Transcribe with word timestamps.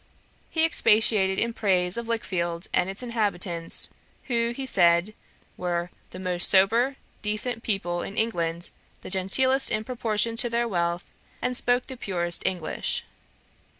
He 0.49 0.65
expatiated 0.65 1.37
in 1.37 1.53
praise 1.53 1.95
of 1.95 2.07
Lichfield 2.07 2.65
and 2.73 2.89
its 2.89 3.03
inhabitants, 3.03 3.89
who, 4.23 4.49
he 4.49 4.65
said, 4.65 5.13
were 5.57 5.91
'the 6.09 6.17
most 6.17 6.49
sober, 6.49 6.95
decent 7.21 7.61
people 7.61 8.01
in 8.01 8.17
England, 8.17 8.71
the 9.01 9.11
genteelest 9.11 9.69
in 9.69 9.83
proportion 9.83 10.35
to 10.37 10.49
their 10.49 10.67
wealth, 10.67 11.11
and 11.39 11.55
spoke 11.55 11.85
the 11.85 11.97
purest 11.97 12.41
English.' 12.47 13.03